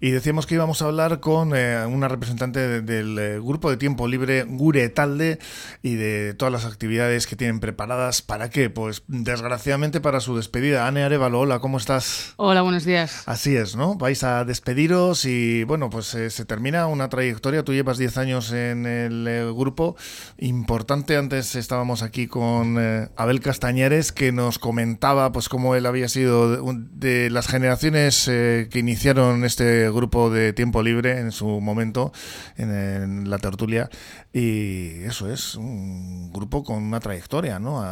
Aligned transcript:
Y 0.00 0.12
decíamos 0.12 0.46
que 0.46 0.54
íbamos 0.54 0.80
a 0.80 0.84
hablar 0.84 1.18
con 1.18 1.56
eh, 1.56 1.84
una 1.84 2.06
representante 2.06 2.82
del 2.82 3.18
eh, 3.18 3.40
grupo 3.40 3.68
de 3.68 3.76
tiempo 3.76 4.06
libre 4.06 4.44
Gure 4.44 4.88
Talde 4.90 5.40
y 5.82 5.96
de 5.96 6.34
todas 6.34 6.52
las 6.52 6.66
actividades 6.66 7.26
que 7.26 7.34
tienen 7.34 7.58
preparadas. 7.58 8.22
¿Para 8.22 8.48
qué? 8.48 8.70
Pues 8.70 9.02
desgraciadamente 9.08 10.00
para 10.00 10.20
su 10.20 10.36
despedida. 10.36 10.86
Ane 10.86 11.02
Arevalo, 11.02 11.40
hola, 11.40 11.58
¿cómo 11.58 11.78
estás? 11.78 12.34
Hola, 12.36 12.62
buenos 12.62 12.84
días. 12.84 13.24
Así 13.26 13.56
es, 13.56 13.74
¿no? 13.74 13.96
Vais 13.96 14.22
a 14.22 14.44
despediros 14.44 15.24
y 15.24 15.64
bueno, 15.64 15.90
pues 15.90 16.14
eh, 16.14 16.30
se 16.30 16.44
termina 16.44 16.86
una 16.86 17.08
trayectoria. 17.08 17.64
Tú 17.64 17.72
llevas 17.72 17.98
10 17.98 18.18
años 18.18 18.52
en 18.52 18.86
el 18.86 19.52
grupo. 19.52 19.96
Importante, 20.38 21.16
antes 21.16 21.56
estábamos 21.56 22.02
aquí 22.04 22.28
con 22.28 22.78
Abel 23.16 23.40
Castañeres 23.40 24.12
que 24.12 24.30
nos 24.30 24.60
comentaba 24.60 25.32
pues 25.32 25.48
cómo 25.48 25.74
él 25.74 25.86
había 25.86 26.08
sido 26.08 26.72
de, 26.72 26.84
de 26.92 27.30
las 27.30 27.48
generaciones 27.48 28.26
que 28.26 28.78
iniciaron 28.78 29.44
este 29.44 29.87
grupo 29.92 30.30
de 30.30 30.52
tiempo 30.52 30.82
libre 30.82 31.18
en 31.18 31.32
su 31.32 31.46
momento 31.60 32.12
en, 32.56 33.28
la 33.30 33.38
tertulia 33.38 33.88
y 34.32 35.02
eso 35.04 35.30
es 35.30 35.54
un 35.54 36.32
grupo 36.32 36.64
con 36.64 36.82
una 36.82 37.00
trayectoria, 37.00 37.58
¿no? 37.58 37.82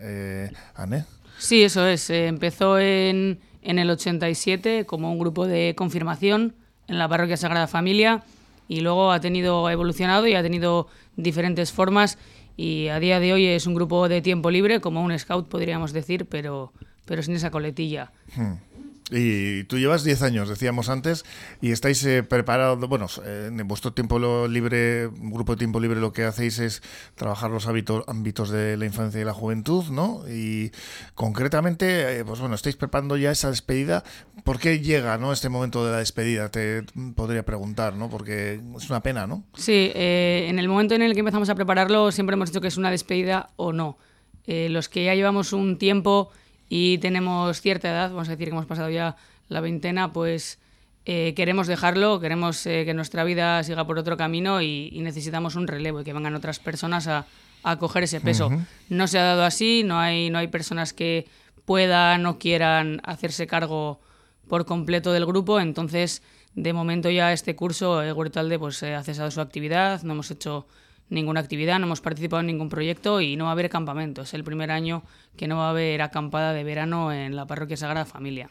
Eh, 0.00 0.50
sí, 1.38 1.62
eso 1.62 1.86
es. 1.86 2.10
empezó 2.10 2.78
en, 2.78 3.40
en 3.62 3.78
el 3.78 3.90
87 3.90 4.86
como 4.86 5.12
un 5.12 5.18
grupo 5.18 5.46
de 5.46 5.74
confirmación 5.76 6.54
en 6.88 6.98
la 6.98 7.08
parroquia 7.08 7.36
Sagrada 7.36 7.66
Familia 7.66 8.22
y 8.68 8.80
luego 8.80 9.12
ha 9.12 9.20
tenido 9.20 9.66
ha 9.66 9.72
evolucionado 9.72 10.26
y 10.26 10.34
ha 10.34 10.42
tenido 10.42 10.88
diferentes 11.16 11.72
formas 11.72 12.18
y 12.56 12.88
a 12.88 12.98
día 13.00 13.20
de 13.20 13.32
hoy 13.32 13.46
es 13.46 13.66
un 13.66 13.74
grupo 13.74 14.08
de 14.08 14.22
tiempo 14.22 14.50
libre 14.50 14.80
como 14.80 15.02
un 15.02 15.18
scout 15.18 15.48
podríamos 15.48 15.92
decir 15.92 16.26
pero 16.26 16.72
pero 17.04 17.22
sin 17.22 17.34
esa 17.34 17.50
coletilla. 17.50 18.12
Hmm. 18.34 18.54
Y 19.12 19.64
tú 19.64 19.78
llevas 19.78 20.04
10 20.04 20.22
años, 20.22 20.48
decíamos 20.48 20.88
antes, 20.88 21.24
y 21.60 21.70
estáis 21.70 22.02
eh, 22.04 22.22
preparados, 22.22 22.78
bueno, 22.88 23.06
en 23.24 23.68
vuestro 23.68 23.92
tiempo 23.92 24.18
libre, 24.48 25.08
grupo 25.12 25.52
de 25.52 25.58
tiempo 25.58 25.80
libre, 25.80 26.00
lo 26.00 26.12
que 26.12 26.24
hacéis 26.24 26.58
es 26.58 26.82
trabajar 27.14 27.50
los 27.50 27.66
ámbitos 27.66 28.50
de 28.50 28.76
la 28.78 28.86
infancia 28.86 29.20
y 29.20 29.24
la 29.24 29.34
juventud, 29.34 29.84
¿no? 29.90 30.22
Y 30.28 30.72
concretamente, 31.14 32.20
eh, 32.20 32.24
pues 32.24 32.40
bueno, 32.40 32.54
estáis 32.54 32.76
preparando 32.76 33.18
ya 33.18 33.30
esa 33.30 33.50
despedida. 33.50 34.02
¿Por 34.44 34.58
qué 34.58 34.80
llega, 34.80 35.18
¿no? 35.18 35.32
Este 35.32 35.50
momento 35.50 35.84
de 35.84 35.92
la 35.92 35.98
despedida, 35.98 36.50
te 36.50 36.82
podría 37.14 37.44
preguntar, 37.44 37.94
¿no? 37.94 38.08
Porque 38.08 38.60
es 38.76 38.88
una 38.88 39.02
pena, 39.02 39.26
¿no? 39.26 39.44
Sí, 39.54 39.92
eh, 39.94 40.46
en 40.48 40.58
el 40.58 40.68
momento 40.68 40.94
en 40.94 41.02
el 41.02 41.12
que 41.12 41.20
empezamos 41.20 41.50
a 41.50 41.54
prepararlo, 41.54 42.10
siempre 42.12 42.34
hemos 42.34 42.48
dicho 42.50 42.62
que 42.62 42.68
es 42.68 42.78
una 42.78 42.90
despedida 42.90 43.50
o 43.56 43.72
no. 43.72 43.98
los 44.46 44.88
que 44.88 45.04
ya 45.04 45.14
llevamos 45.14 45.52
un 45.52 45.78
tiempo 45.78 46.30
y 46.74 46.96
tenemos 46.96 47.60
cierta 47.60 47.90
edad, 47.90 48.08
vamos 48.08 48.28
a 48.28 48.30
decir 48.30 48.46
que 48.46 48.52
hemos 48.52 48.64
pasado 48.64 48.88
ya 48.88 49.14
la 49.48 49.60
veintena, 49.60 50.14
pues 50.14 50.58
eh, 51.04 51.34
queremos 51.36 51.66
dejarlo, 51.66 52.18
queremos 52.18 52.64
eh, 52.64 52.86
que 52.86 52.94
nuestra 52.94 53.24
vida 53.24 53.62
siga 53.62 53.86
por 53.86 53.98
otro 53.98 54.16
camino 54.16 54.62
y, 54.62 54.90
necesitamos 55.02 55.54
un 55.54 55.66
relevo 55.66 56.00
y 56.00 56.04
que 56.04 56.14
vengan 56.14 56.34
otras 56.34 56.60
personas 56.60 57.08
a, 57.08 57.26
a 57.62 57.76
coger 57.76 58.04
ese 58.04 58.22
peso. 58.22 58.50
No 58.88 59.06
se 59.06 59.18
ha 59.18 59.22
dado 59.22 59.44
así, 59.44 59.82
no 59.84 59.98
hay, 59.98 60.30
no 60.30 60.38
hay 60.38 60.46
personas 60.46 60.94
que 60.94 61.26
puedan 61.66 62.24
o 62.24 62.38
quieran 62.38 63.02
hacerse 63.04 63.46
cargo 63.46 64.00
por 64.48 64.64
completo 64.64 65.12
del 65.12 65.26
grupo, 65.26 65.60
entonces 65.60 66.22
de 66.54 66.72
momento 66.72 67.10
ya 67.10 67.34
este 67.34 67.54
curso, 67.54 68.02
eh, 68.02 68.14
Huertalde, 68.14 68.58
pues 68.58 68.82
ha 68.82 69.02
cesado 69.02 69.30
su 69.30 69.42
actividad, 69.42 70.02
no 70.04 70.14
hemos 70.14 70.30
hecho 70.30 70.66
ninguna 71.12 71.40
actividad, 71.40 71.78
no 71.78 71.86
hemos 71.86 72.00
participado 72.00 72.40
en 72.40 72.46
ningún 72.46 72.68
proyecto 72.68 73.20
y 73.20 73.36
no 73.36 73.44
va 73.44 73.50
a 73.50 73.52
haber 73.52 73.68
campamento. 73.68 74.22
Es 74.22 74.34
el 74.34 74.44
primer 74.44 74.70
año 74.70 75.02
que 75.36 75.46
no 75.46 75.58
va 75.58 75.66
a 75.66 75.70
haber 75.70 76.00
acampada 76.02 76.52
de 76.52 76.64
verano 76.64 77.12
en 77.12 77.36
la 77.36 77.46
parroquia 77.46 77.76
Sagrada 77.76 78.06
Familia. 78.06 78.48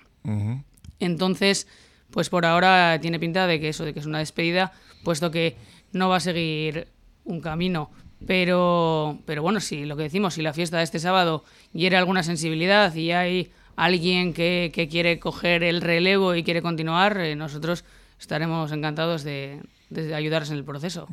Entonces, 0.99 1.67
pues 2.11 2.29
por 2.29 2.45
ahora 2.45 2.99
tiene 3.01 3.19
pinta 3.19 3.47
de 3.47 3.59
que 3.59 3.69
eso, 3.69 3.83
de 3.83 3.93
que 3.93 3.99
es 3.99 4.05
una 4.05 4.19
despedida, 4.19 4.73
puesto 5.03 5.31
que 5.31 5.55
no 5.91 6.09
va 6.09 6.17
a 6.17 6.19
seguir 6.19 6.87
un 7.25 7.41
camino. 7.41 7.89
Pero, 8.27 9.17
pero 9.25 9.41
bueno, 9.41 9.59
si 9.59 9.85
lo 9.85 9.97
que 9.97 10.03
decimos, 10.03 10.35
si 10.35 10.43
la 10.43 10.53
fiesta 10.53 10.77
de 10.77 10.83
este 10.83 10.99
sábado 10.99 11.43
hiere 11.73 11.97
alguna 11.97 12.21
sensibilidad 12.21 12.93
y 12.93 13.11
hay 13.11 13.51
alguien 13.75 14.33
que, 14.33 14.71
que 14.71 14.87
quiere 14.87 15.17
coger 15.19 15.63
el 15.63 15.81
relevo 15.81 16.35
y 16.35 16.43
quiere 16.43 16.61
continuar, 16.61 17.17
eh, 17.17 17.35
nosotros 17.35 17.83
estaremos 18.19 18.71
encantados 18.71 19.23
de, 19.23 19.61
de 19.91 20.15
ayudaros 20.15 20.49
en 20.49 20.57
el 20.57 20.63
proceso. 20.63 21.07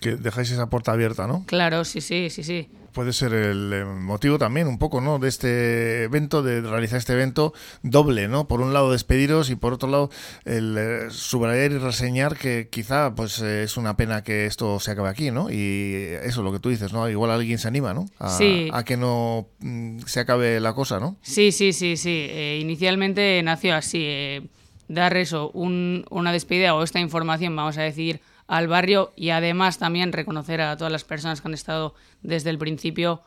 Que 0.00 0.16
dejáis 0.16 0.50
esa 0.50 0.68
puerta 0.68 0.92
abierta, 0.92 1.26
¿no? 1.26 1.44
Claro, 1.46 1.84
sí, 1.84 2.00
sí, 2.00 2.28
sí, 2.30 2.42
sí. 2.42 2.68
Puede 2.92 3.12
ser 3.12 3.32
el 3.32 3.72
eh, 3.72 3.84
motivo 3.84 4.38
también 4.38 4.66
un 4.68 4.78
poco, 4.78 5.00
¿no? 5.00 5.18
De 5.18 5.28
este 5.28 6.04
evento, 6.04 6.42
de 6.42 6.60
realizar 6.60 6.98
este 6.98 7.12
evento 7.12 7.52
doble, 7.82 8.28
¿no? 8.28 8.46
Por 8.46 8.60
un 8.60 8.72
lado 8.72 8.92
despediros 8.92 9.50
y 9.50 9.56
por 9.56 9.72
otro 9.72 9.88
lado 9.88 10.10
el 10.44 10.76
eh, 10.78 11.10
subrayar 11.10 11.72
y 11.72 11.78
reseñar 11.78 12.36
que 12.36 12.68
quizá 12.70 13.14
pues 13.14 13.40
eh, 13.40 13.64
es 13.64 13.76
una 13.76 13.96
pena 13.96 14.22
que 14.22 14.46
esto 14.46 14.78
se 14.78 14.92
acabe 14.92 15.08
aquí, 15.08 15.30
¿no? 15.30 15.50
Y 15.50 15.94
eso 16.22 16.42
lo 16.42 16.52
que 16.52 16.60
tú 16.60 16.70
dices, 16.70 16.92
¿no? 16.92 17.08
Igual 17.08 17.30
alguien 17.30 17.58
se 17.58 17.68
anima, 17.68 17.94
¿no? 17.94 18.06
A, 18.18 18.30
sí. 18.30 18.68
a 18.72 18.84
que 18.84 18.96
no 18.96 19.48
mm, 19.60 20.00
se 20.06 20.20
acabe 20.20 20.60
la 20.60 20.72
cosa, 20.72 21.00
¿no? 21.00 21.16
Sí, 21.22 21.50
sí, 21.50 21.72
sí, 21.72 21.96
sí. 21.96 22.58
inicialmente 22.60 23.42
nació 23.42 23.74
así 23.74 24.40
dar 24.88 25.16
eso, 25.16 25.50
una 25.52 26.32
despedida 26.32 26.74
o 26.74 26.82
esta 26.82 27.00
información, 27.00 27.54
vamos 27.56 27.78
a 27.78 27.82
decir, 27.82 28.20
al 28.46 28.68
barrio 28.68 29.12
y 29.16 29.30
además 29.30 29.78
también 29.78 30.12
reconocer 30.12 30.60
a 30.60 30.76
todas 30.76 30.92
las 30.92 31.04
personas 31.04 31.40
que 31.40 31.48
han 31.48 31.54
estado 31.54 31.94
desde 32.22 32.50
el 32.50 32.58
principio 32.58 33.22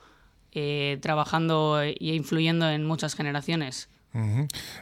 eh, 0.53 0.97
trabajando 1.01 1.81
e 1.81 1.95
influyendo 1.99 2.69
en 2.69 2.85
muchas 2.85 3.15
generaciones. 3.15 3.89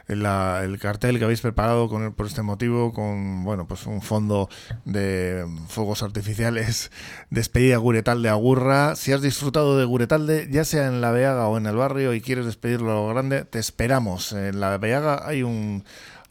el 0.08 0.78
cartel 0.78 1.18
que 1.18 1.24
habéis 1.24 1.42
preparado 1.42 1.88
con, 1.88 2.14
por 2.14 2.26
este 2.26 2.42
motivo, 2.42 2.92
con 2.94 3.44
bueno, 3.44 3.66
pues 3.66 3.84
un 3.86 4.00
fondo 4.00 4.48
de 4.84 5.44
fuegos 5.68 6.02
artificiales, 6.02 6.90
despedida 7.30 7.76
Guretal 7.76 8.22
de 8.22 8.28
Agurra. 8.28 8.96
Si 8.96 9.12
has 9.12 9.20
disfrutado 9.20 9.76
de 9.76 9.84
Guretalde, 9.84 10.48
ya 10.50 10.64
sea 10.64 10.86
en 10.86 11.00
La 11.00 11.10
Veaga 11.10 11.48
o 11.48 11.58
en 11.58 11.66
el 11.66 11.76
barrio 11.76 12.14
y 12.14 12.20
quieres 12.20 12.46
despedirlo 12.46 12.92
a 12.92 12.94
lo 12.94 13.08
grande, 13.08 13.44
te 13.44 13.58
esperamos. 13.58 14.32
En 14.32 14.60
La 14.60 14.78
Veaga 14.78 15.26
hay 15.26 15.42
un 15.42 15.84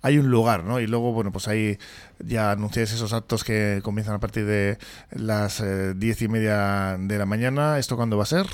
hay 0.05 0.19
un 0.19 0.29
lugar, 0.29 0.65
¿no? 0.65 0.79
Y 0.79 0.85
luego, 0.85 1.13
bueno, 1.13 1.31
pues 1.31 1.47
ahí 1.47 1.79
ya 2.19 2.51
anunciáis 2.51 2.93
esos 2.93 3.11
actos 3.11 3.43
que 3.43 3.79
comienzan 3.81 4.13
a 4.13 4.19
partir 4.19 4.45
de 4.45 4.77
las 5.09 5.61
eh, 5.61 5.95
diez 5.95 6.21
y 6.21 6.27
media 6.27 6.95
de 6.99 7.17
la 7.17 7.25
mañana. 7.25 7.79
¿Esto 7.79 7.95
cuándo 7.95 8.15
va 8.15 8.21
a 8.21 8.27
ser? 8.27 8.45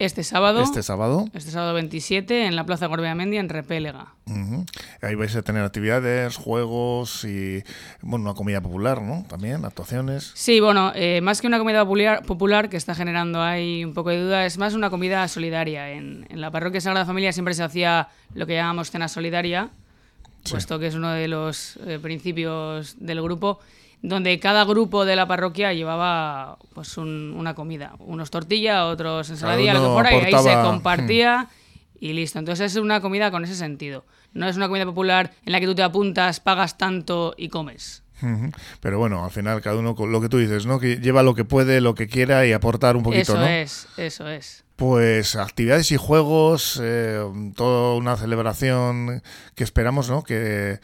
Este 0.00 0.24
sábado. 0.24 0.60
Este 0.60 0.82
sábado. 0.82 1.26
Este 1.34 1.52
sábado 1.52 1.74
27 1.74 2.46
en 2.46 2.56
la 2.56 2.66
Plaza 2.66 2.88
Gorbea-Mendy 2.88 3.36
en 3.36 3.48
Repélega. 3.48 4.14
Ahí 5.00 5.14
vais 5.14 5.36
a 5.36 5.42
tener 5.42 5.62
actividades, 5.62 6.36
juegos 6.36 7.24
y, 7.24 7.62
bueno, 8.02 8.24
una 8.24 8.34
comida 8.34 8.60
popular, 8.60 9.00
¿no? 9.00 9.24
También, 9.28 9.64
actuaciones. 9.64 10.32
Sí, 10.34 10.58
bueno, 10.58 10.90
eh, 10.96 11.20
más 11.20 11.40
que 11.40 11.46
una 11.46 11.58
comida 11.58 11.84
popular, 11.84 12.24
popular, 12.24 12.68
que 12.68 12.76
está 12.76 12.96
generando 12.96 13.40
ahí 13.40 13.84
un 13.84 13.94
poco 13.94 14.10
de 14.10 14.20
duda, 14.20 14.46
es 14.46 14.58
más 14.58 14.74
una 14.74 14.90
comida 14.90 15.28
solidaria. 15.28 15.92
En, 15.92 16.26
en 16.28 16.40
la 16.40 16.50
parroquia 16.50 16.80
Sagrada 16.80 17.06
Familia 17.06 17.32
siempre 17.32 17.54
se 17.54 17.62
hacía 17.62 18.08
lo 18.34 18.48
que 18.48 18.54
llamamos 18.54 18.90
cena 18.90 19.06
solidaria, 19.06 19.70
puesto 20.50 20.78
que 20.78 20.86
es 20.88 20.94
uno 20.94 21.10
de 21.10 21.28
los 21.28 21.78
eh, 21.86 21.98
principios 22.00 22.96
del 22.98 23.22
grupo, 23.22 23.60
donde 24.02 24.38
cada 24.38 24.64
grupo 24.64 25.04
de 25.04 25.16
la 25.16 25.26
parroquia 25.26 25.72
llevaba 25.72 26.58
pues 26.74 26.96
una 26.98 27.54
comida, 27.54 27.94
unos 27.98 28.30
tortillas, 28.30 28.84
otros 28.84 29.30
ensaladilla, 29.30 29.74
lo 29.74 29.82
que 29.82 29.88
fuera, 29.88 30.12
y 30.12 30.34
ahí 30.34 30.42
se 30.42 30.54
compartía 30.54 31.42
hmm. 31.44 31.96
y 32.00 32.12
listo. 32.12 32.38
Entonces 32.38 32.72
es 32.72 32.78
una 32.78 33.00
comida 33.00 33.30
con 33.30 33.44
ese 33.44 33.56
sentido. 33.56 34.04
No 34.32 34.48
es 34.48 34.56
una 34.56 34.68
comida 34.68 34.84
popular 34.84 35.32
en 35.44 35.52
la 35.52 35.60
que 35.60 35.66
tú 35.66 35.74
te 35.74 35.82
apuntas, 35.82 36.40
pagas 36.40 36.78
tanto 36.78 37.34
y 37.36 37.48
comes. 37.48 38.02
Pero 38.80 38.98
bueno, 38.98 39.24
al 39.24 39.30
final 39.30 39.60
cada 39.60 39.78
uno 39.78 39.94
con 39.94 40.10
lo 40.12 40.20
que 40.20 40.28
tú 40.28 40.38
dices, 40.38 40.66
¿no? 40.66 40.80
Que 40.80 40.96
lleva 40.96 41.22
lo 41.22 41.34
que 41.34 41.44
puede, 41.44 41.80
lo 41.80 41.94
que 41.94 42.08
quiera 42.08 42.46
y 42.46 42.52
aportar 42.52 42.96
un 42.96 43.02
poquito, 43.02 43.22
eso 43.22 43.36
¿no? 43.36 43.46
Eso 43.46 43.88
es, 43.96 43.98
eso 43.98 44.28
es. 44.28 44.64
Pues 44.78 45.34
actividades 45.34 45.90
y 45.90 45.96
juegos, 45.96 46.78
eh, 46.80 47.20
toda 47.56 47.96
una 47.96 48.16
celebración 48.16 49.24
que 49.56 49.64
esperamos 49.64 50.08
¿no? 50.08 50.22
que 50.22 50.78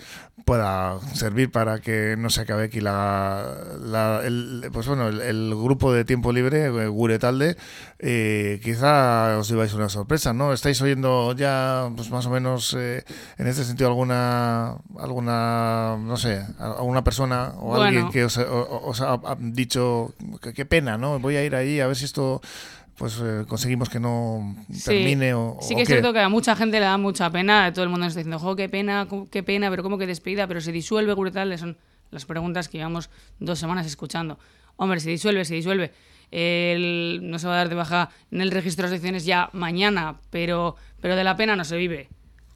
pueda 0.45 0.99
servir 1.13 1.53
para 1.53 1.79
que 1.79 2.17
no 2.19 2.29
se 2.29 2.41
acabe 2.41 2.65
aquí 2.65 2.81
la, 2.81 4.21
el, 4.25 4.69
pues 4.73 4.89
bueno, 4.89 5.07
el, 5.07 5.55
grupo 5.55 5.93
de 5.93 6.05
tiempo 6.05 6.33
libre, 6.33 6.65
eh, 6.65 6.89
Guretalde. 6.89 7.57
Eh, 8.01 8.61
quizá 8.65 9.39
os 9.39 9.49
lleváis 9.49 9.73
una 9.75 9.89
sorpresa, 9.89 10.33
¿no? 10.33 10.53
¿Estáis 10.53 10.83
oyendo 10.83 11.33
ya 11.33 11.89
pues 11.95 12.11
más 12.11 12.27
o 12.27 12.31
menos 12.31 12.75
en 12.75 13.47
este 13.47 13.63
sentido 13.63 13.91
alguna, 13.91 14.75
alguna 14.99 15.97
no 16.01 16.17
sé, 16.17 16.45
alguna 16.59 17.05
persona 17.05 17.53
o 17.61 17.81
alguien 17.81 18.11
que 18.11 18.25
os, 18.25 18.39
ha 18.39 19.37
dicho 19.39 20.15
que 20.43 20.53
qué 20.53 20.67
pena, 20.67 20.99
¿no? 20.99 21.21
Voy 21.21 21.37
a 21.37 21.45
ir 21.45 21.55
ahí 21.55 21.79
a 21.79 21.87
ver 21.87 21.95
si 21.95 22.07
esto 22.07 22.43
pues 22.97 23.21
eh, 23.23 23.45
conseguimos 23.49 23.89
que 23.89 23.99
no 23.99 24.55
termine 24.85 25.35
o, 25.35 25.59
sí 25.61 25.75
que 25.75 25.83
es 25.83 25.89
cierto 25.89 26.13
que 26.13 26.21
a 26.21 26.29
mucha 26.29 26.55
gente 26.55 26.79
le 26.79 26.87
da 26.87 26.97
mucha 26.97 27.31
pena 27.31 27.73
todo 27.73 27.83
el 27.83 27.91
mundo 27.91 28.05
nos 28.05 28.13
está 28.13 28.21
diciendo 28.21 28.39
jo 28.39 28.55
qué 28.55 28.69
pena 28.69 29.09
qué 29.31 29.43
pena 29.43 29.69
pero 29.71 29.83
cómo 29.83 29.99
que 29.99 30.07
despedida 30.07 30.47
pero 30.47 30.61
se 30.61 30.71
disuelve 30.71 31.15
brutal 31.15 31.57
son 31.59 31.77
las 32.11 32.25
preguntas 32.25 32.69
que 32.69 32.79
llevamos 32.79 33.11
dos 33.41 33.59
semanas 33.59 33.87
escuchando 33.87 34.39
hombre 34.77 35.01
se 35.01 35.11
disuelve 35.11 35.45
se 35.45 35.55
disuelve 35.55 35.93
no 36.31 37.39
se 37.39 37.47
va 37.47 37.55
a 37.55 37.57
dar 37.57 37.69
de 37.69 37.75
baja 37.75 38.11
en 38.31 38.41
el 38.41 38.51
registro 38.51 38.89
de 38.89 38.95
secciones 38.95 39.25
ya 39.25 39.51
mañana 39.53 40.21
pero 40.31 40.77
pero 41.01 41.17
de 41.17 41.25
la 41.25 41.37
pena 41.37 41.57
no 41.57 41.65
se 41.65 41.77
vive 41.77 42.09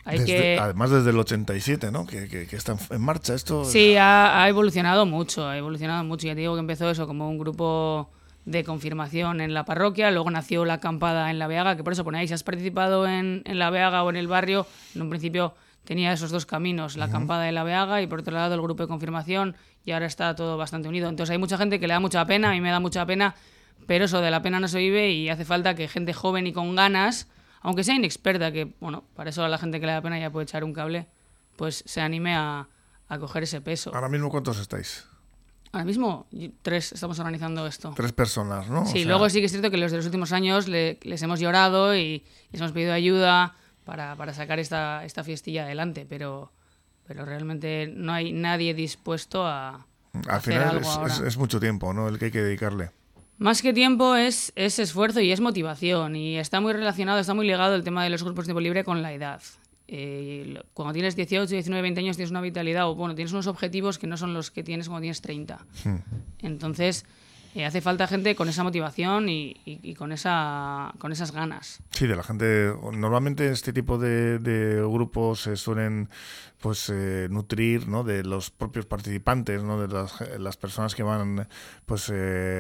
Hay 0.05 0.25
que... 0.25 0.59
Además 0.59 0.91
desde 0.91 1.11
el 1.11 1.19
87, 1.19 1.91
¿no? 1.91 2.07
Que, 2.07 2.29
que, 2.29 2.57
está 2.57 2.77
en 2.91 3.03
marcha 3.03 3.35
esto. 3.35 3.67
Sí, 3.67 3.95
ha, 3.97 4.43
ha, 4.43 4.49
evolucionado 4.49 5.05
mucho, 5.05 5.47
ha 5.47 5.59
evolucionado 5.59 6.03
mucho. 6.03 6.27
Ya 6.27 6.35
te 6.35 6.41
digo 6.41 6.55
que 6.55 6.61
empezó 6.61 6.89
eso 6.89 7.07
como 7.07 7.29
un 7.29 7.37
grupo 7.37 8.09
de 8.49 8.65
confirmación 8.65 9.43
en 9.43 9.53
la 9.53 9.67
parroquia, 9.67 10.11
luego 10.11 10.31
nació 10.31 10.65
la 10.65 10.75
acampada 10.75 11.31
en 11.31 11.39
la 11.39 11.47
Veaga, 11.47 11.77
que 11.77 11.85
por 11.85 11.93
eso 11.93 12.03
ponéis, 12.03 12.31
si 12.31 12.35
has 12.35 12.43
participado 12.43 13.07
en, 13.07 13.43
en 13.45 13.59
la 13.59 13.69
Veaga 13.69 14.03
o 14.03 14.11
en 14.11 14.17
el 14.17 14.27
barrio, 14.27 14.67
en 14.95 15.03
un 15.03 15.11
principio 15.11 15.55
tenía 15.85 16.13
esos 16.15 16.31
dos 16.31 16.47
caminos, 16.47 16.97
la 16.97 17.07
acampada 17.07 17.43
de 17.43 17.53
la 17.53 17.63
Veaga 17.63 18.01
y 18.01 18.07
por 18.07 18.21
otro 18.21 18.33
lado 18.33 18.55
el 18.55 18.63
grupo 18.63 18.83
de 18.83 18.89
confirmación 18.89 19.55
y 19.85 19.93
ahora 19.93 20.07
está 20.07 20.35
todo 20.35 20.57
bastante 20.57 20.89
unido. 20.89 21.11
Entonces 21.11 21.31
hay 21.33 21.39
mucha 21.39 21.59
gente 21.59 21.79
que 21.79 21.87
le 21.87 21.93
da 21.93 22.01
mucha 22.01 22.25
pena, 22.25 22.49
a 22.49 22.53
mí 22.53 22.61
me 22.63 22.71
da 22.71 22.81
mucha 22.81 23.05
pena, 23.05 23.35
pero 23.87 24.07
eso 24.07 24.23
de 24.23 24.31
la 24.31 24.41
pena 24.41 24.61
no 24.61 24.69
se 24.69 24.79
vive 24.79 25.11
y 25.11 25.29
hace 25.29 25.45
falta 25.45 25.75
que 25.75 25.87
gente 25.87 26.15
joven 26.15 26.47
y 26.47 26.53
con 26.55 26.75
ganas, 26.75 27.29
aunque 27.61 27.85
sea 27.85 27.97
inexperta, 27.97 28.51
que 28.51 28.73
bueno, 28.81 29.05
para 29.15 29.29
eso 29.29 29.45
a 29.45 29.49
la 29.49 29.59
gente 29.59 29.79
que 29.79 29.85
le 29.85 29.93
da 29.93 30.01
pena 30.01 30.19
ya 30.19 30.31
puede 30.31 30.45
echar 30.45 30.65
un 30.65 30.73
cable, 30.73 31.07
pues 31.57 31.85
se 31.87 32.01
anime 32.01 32.35
a, 32.35 32.67
a 33.09 33.19
coger 33.19 33.43
ese 33.43 33.61
peso. 33.61 33.95
Ahora 33.95 34.09
mismo 34.09 34.31
cuántos 34.31 34.59
estáis? 34.59 35.07
Ahora 35.73 35.85
mismo, 35.85 36.27
tres 36.63 36.93
estamos 36.93 37.19
organizando 37.19 37.67
esto. 37.67 37.93
Tres 37.95 38.13
personas, 38.13 38.69
¿no? 38.69 38.87
Sí, 38.87 39.05
luego 39.05 39.29
sí 39.29 39.41
que 39.41 39.47
es 39.47 39.53
cierto 39.53 39.71
que 39.71 39.77
los 39.77 39.91
de 39.91 39.99
los 39.99 40.07
últimos 40.07 40.33
años 40.33 40.67
les 40.69 41.23
hemos 41.23 41.41
llorado 41.41 41.95
y 41.95 42.25
les 42.51 42.61
hemos 42.61 42.73
pedido 42.73 42.93
ayuda 42.93 43.57
para, 43.85 44.17
para 44.17 44.35
sacar 44.35 44.59
esta, 44.59 45.05
esta 45.05 45.25
fiestilla 45.25 45.65
adelante, 45.65 46.07
pero, 46.09 46.53
pero 47.07 47.25
realmente 47.25 47.93
no 47.95 48.13
hay 48.13 48.33
nadie 48.33 48.75
dispuesto 48.75 49.47
a. 49.47 49.87
Al 50.27 50.41
final 50.41 50.81
es, 51.27 51.37
mucho 51.37 51.61
tiempo, 51.61 51.93
¿no? 51.93 52.09
El 52.09 52.19
que 52.19 52.27
hay 52.27 52.31
que 52.31 52.43
dedicarle. 52.43 52.91
Más 53.37 53.63
que 53.63 53.73
tiempo 53.73 54.17
es, 54.17 54.53
es 54.57 54.79
esfuerzo 54.79 55.21
y 55.21 55.31
es 55.31 55.41
motivación. 55.41 56.17
Y 56.17 56.39
está 56.39 56.61
muy 56.61 56.73
relacionado, 56.73 57.19
está 57.19 57.35
muy 57.35 57.47
ligado 57.47 57.75
el 57.77 57.85
tema 57.85 58.03
de 58.03 58.11
los 58.11 58.23
grupos 58.25 58.45
de 58.45 58.49
tiempo 58.49 58.61
libre 58.61 58.85
con 58.85 59.01
la 59.01 59.13
edad. 59.13 59.41
Eh, 59.91 60.61
cuando 60.75 60.93
tienes 60.93 61.17
18, 61.17 61.51
19, 61.51 61.81
20 61.81 62.01
años 62.01 62.17
tienes 62.17 62.31
una 62.31 62.43
vitalidad 62.43 62.89
o 62.91 62.95
bueno, 62.95 63.15
tienes 63.15 63.33
unos 63.33 63.47
objetivos 63.47 63.99
que 63.99 64.07
no 64.07 64.19
son 64.19 64.35
los 64.35 64.51
que 64.51 64.63
tienes 64.63 64.89
cuando 64.89 65.01
tienes 65.01 65.23
30. 65.23 65.65
Hmm. 65.85 65.97
Entonces, 66.41 67.07
eh, 67.55 67.65
hace 67.65 67.81
falta 67.81 68.07
gente 68.07 68.37
con 68.37 68.51
esa 68.51 68.63
motivación 68.63 69.31
y, 69.31 69.95
con, 69.97 70.13
esa, 70.13 70.93
con 70.99 71.11
esas 71.11 71.33
ganas. 71.33 71.81
Sí, 71.91 72.07
de 72.07 72.17
la 72.17 72.23
gente. 72.23 72.71
Normalmente 72.93 73.51
este 73.51 73.73
tipo 73.73 73.97
de, 73.97 74.79
grupos 74.83 75.41
se 75.41 75.57
suelen 75.57 76.11
pues 76.61 76.91
eh, 76.91 77.29
nutrir 77.31 77.89
¿no? 77.89 78.05
de 78.05 78.25
los 78.25 78.51
propios 78.51 78.85
participantes, 78.85 79.63
¿no? 79.63 79.81
de 79.81 79.89
las, 79.89 80.23
las 80.39 80.59
personas 80.59 80.95
que 80.95 81.03
van 81.03 81.49
pues 81.87 82.13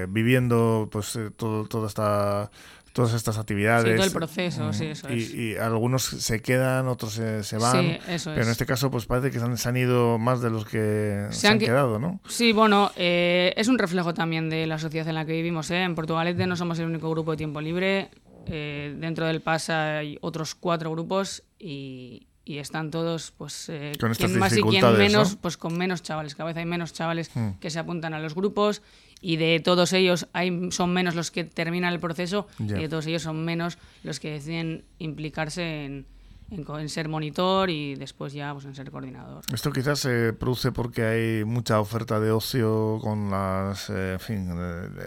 viviendo 0.09 0.89
pues 0.91 1.19
todo, 1.37 1.67
toda 1.67 1.89
esta 1.89 2.51
todas 2.99 3.15
estas 3.15 3.39
actividades. 3.39 3.85
Sí, 3.85 3.95
todo 3.95 4.07
el 4.07 4.13
proceso, 4.13 4.73
sí, 4.73 4.87
eso 4.87 5.09
y, 5.09 5.23
es. 5.23 5.33
Y 5.33 5.57
algunos 5.57 6.03
se 6.03 6.43
quedan, 6.43 6.89
otros 6.89 7.13
se, 7.13 7.59
van. 7.59 7.81
Sí, 7.81 7.99
eso 8.09 8.33
pero 8.33 8.43
en 8.43 8.51
este 8.51 8.67
caso, 8.67 8.91
pues 8.91 9.07
parece 9.07 9.31
que 9.31 9.39
se 9.57 9.69
han, 9.69 9.77
ido 9.77 10.19
más 10.19 10.43
de 10.43 10.51
los 10.51 10.65
que 10.65 11.29
se, 11.31 11.47
han, 11.47 11.61
quedado, 11.61 12.01
¿no? 12.01 12.21
Sí, 12.27 12.53
bueno, 12.53 12.91
eh, 12.97 13.55
es 13.57 13.69
un 13.69 13.79
reflejo 13.79 14.15
también 14.15 14.51
de 14.51 14.67
la 14.67 14.79
sociedad 14.79 15.07
en 15.07 15.15
la 15.15 15.25
que 15.25 15.31
vivimos. 15.31 15.71
¿eh? 15.71 15.85
En 15.85 15.95
Portugalete 15.95 16.45
no 16.49 16.57
somos 16.57 16.77
el 16.81 16.87
único 16.87 17.09
grupo 17.09 17.31
de 17.31 17.37
tiempo 17.37 17.61
libre. 17.61 18.11
Eh, 18.47 18.97
dentro 18.99 19.27
del 19.27 19.43
PAS 19.43 19.71
hay 19.71 20.19
otros 20.21 20.57
cuatro 20.57 20.91
grupos 20.91 21.45
y, 21.57 22.27
y 22.49 22.59
están 22.59 22.91
todos, 22.91 23.35
pues, 23.37 23.69
eh, 23.69 23.93
quien 24.17 24.39
más 24.39 24.57
y 24.57 24.63
quien 24.63 24.97
menos, 24.97 25.37
pues 25.37 25.59
con 25.59 25.77
menos 25.77 26.03
chavales. 26.03 26.35
Cada 26.35 26.47
vez 26.47 26.57
hay 26.57 26.65
menos 26.65 26.95
chavales 26.95 27.31
hmm. 27.35 27.59
que 27.61 27.69
se 27.69 27.79
apuntan 27.79 28.15
a 28.15 28.21
los 28.21 28.35
grupos 28.35 28.81
y 29.21 29.37
de 29.37 29.61
todos 29.61 29.93
ellos 29.93 30.29
hay, 30.33 30.71
son 30.71 30.95
menos 30.95 31.15
los 31.15 31.31
que 31.31 31.45
terminan 31.45 31.93
el 31.93 32.01
proceso 32.01 32.47
y 32.59 32.69
de 32.69 32.89
todos 32.89 33.07
ellos 33.07 33.23
son 33.23 33.45
menos 33.45 33.77
los 34.03 34.19
que 34.19 34.31
deciden 34.31 34.85
implicarse 34.99 35.85
en, 35.85 36.07
en, 36.51 36.89
ser 36.89 37.09
monitor 37.09 37.71
y 37.71 37.95
después 37.95 38.33
ya 38.33 38.53
pues, 38.53 38.65
en 38.65 38.75
ser 38.75 38.91
coordinador. 38.91 39.43
Esto 39.53 39.73
quizás 39.73 40.01
se 40.01 40.33
produce 40.33 40.73
porque 40.73 41.05
hay 41.05 41.45
mucha 41.45 41.81
oferta 41.81 42.21
de 42.21 42.31
ocio 42.31 42.99
con 43.03 43.31
las, 43.31 43.91
eh, 43.91 44.19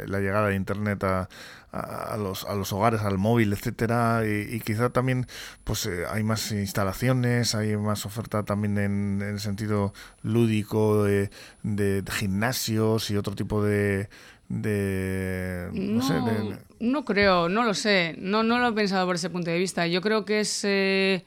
la 0.08 0.20
llegada 0.20 0.50
de 0.50 0.56
Internet 0.56 1.04
a, 1.04 1.30
a, 1.72 2.18
los, 2.18 2.44
a 2.46 2.56
los 2.56 2.74
hogares, 2.74 3.02
al 3.02 3.18
móvil, 3.18 3.54
etcétera, 3.54 4.24
y, 4.26 4.60
quizá 4.60 4.90
también 4.90 5.28
pues 5.64 5.86
eh, 5.86 6.04
hay 6.10 6.24
más 6.24 6.52
instalaciones, 6.52 7.56
hay 7.56 7.78
más 7.78 8.06
oferta 8.06 8.44
también 8.44 8.78
en, 8.78 9.22
el 9.22 9.40
sentido 9.40 9.94
lúdico 10.22 11.04
de, 11.04 11.30
gimnasios 12.12 13.10
y 13.10 13.18
otro 13.18 13.36
tipo 13.36 13.64
de, 13.64 14.10
no, 15.74 16.58
no, 16.80 17.06
creo, 17.06 17.48
no 17.48 17.64
lo 17.64 17.74
sé, 17.74 18.16
no, 18.18 18.44
no 18.44 18.60
lo 18.60 18.68
he 18.68 18.74
pensado 18.74 19.06
por 19.06 19.16
ese 19.16 19.30
punto 19.30 19.50
de 19.50 19.58
vista. 19.58 19.88
Yo 19.88 20.02
creo 20.02 20.26
que 20.26 20.42
es, 20.42 20.64
eh, 20.66 21.24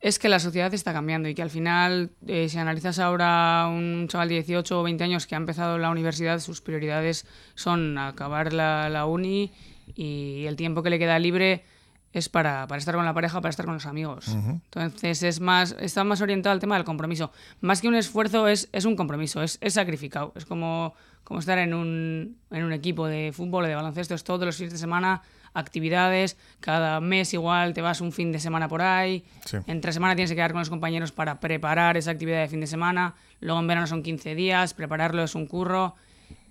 es 0.00 0.18
que 0.18 0.28
la 0.28 0.40
sociedad 0.40 0.72
está 0.74 0.92
cambiando 0.92 1.28
y 1.28 1.34
que 1.34 1.42
al 1.42 1.50
final, 1.50 2.10
eh, 2.26 2.48
si 2.48 2.58
analizas 2.58 2.98
ahora 2.98 3.68
un 3.68 4.08
chaval 4.08 4.28
de 4.28 4.34
18 4.36 4.80
o 4.80 4.82
20 4.82 5.04
años 5.04 5.26
que 5.26 5.36
ha 5.36 5.38
empezado 5.38 5.78
la 5.78 5.90
universidad, 5.90 6.40
sus 6.40 6.60
prioridades 6.60 7.26
son 7.54 7.96
acabar 7.96 8.52
la, 8.52 8.88
la 8.88 9.06
uni 9.06 9.52
y 9.94 10.44
el 10.46 10.56
tiempo 10.56 10.82
que 10.82 10.90
le 10.90 10.98
queda 10.98 11.18
libre 11.18 11.64
es 12.12 12.28
para, 12.28 12.66
para, 12.66 12.78
estar 12.78 12.94
con 12.94 13.04
la 13.04 13.14
pareja, 13.14 13.40
para 13.40 13.50
estar 13.50 13.66
con 13.66 13.74
los 13.74 13.86
amigos. 13.86 14.28
Entonces 14.28 15.22
es 15.22 15.40
más, 15.40 15.76
está 15.78 16.04
más 16.04 16.20
orientado 16.20 16.52
al 16.52 16.60
tema 16.60 16.76
del 16.76 16.84
compromiso. 16.84 17.32
Más 17.60 17.80
que 17.80 17.88
un 17.88 17.94
esfuerzo 17.94 18.48
es, 18.48 18.68
es 18.72 18.84
un 18.84 18.96
compromiso, 18.96 19.42
es, 19.42 19.58
es 19.60 19.74
sacrificado. 19.74 20.32
Es 20.34 20.44
como, 20.44 20.94
como 21.24 21.40
estar 21.40 21.58
en 21.58 21.74
un, 21.74 22.38
en 22.50 22.64
un 22.64 22.72
equipo 22.72 23.06
de 23.06 23.32
fútbol 23.32 23.64
o 23.64 23.68
de 23.68 23.74
baloncesto, 23.74 24.14
es 24.14 24.24
todos 24.24 24.44
los 24.44 24.56
fines 24.56 24.72
de 24.72 24.78
semana, 24.78 25.22
actividades, 25.52 26.36
cada 26.60 27.00
mes 27.00 27.34
igual 27.34 27.74
te 27.74 27.82
vas 27.82 28.00
un 28.00 28.12
fin 28.12 28.32
de 28.32 28.40
semana 28.40 28.68
por 28.68 28.82
ahí, 28.82 29.24
entre 29.66 29.92
semana 29.92 30.14
tienes 30.14 30.30
que 30.30 30.36
quedar 30.36 30.52
con 30.52 30.60
los 30.60 30.70
compañeros 30.70 31.12
para 31.12 31.40
preparar 31.40 31.96
esa 31.96 32.10
actividad 32.10 32.40
de 32.40 32.48
fin 32.48 32.60
de 32.60 32.66
semana, 32.66 33.14
luego 33.40 33.60
en 33.60 33.66
verano 33.66 33.86
son 33.86 34.02
15 34.02 34.34
días, 34.34 34.74
prepararlo 34.74 35.22
es 35.22 35.34
un 35.34 35.46
curro 35.46 35.96